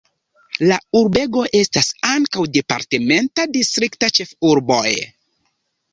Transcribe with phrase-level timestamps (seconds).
[0.71, 4.91] La urbego estas ankaŭ departementa distrikta ĉefurboj.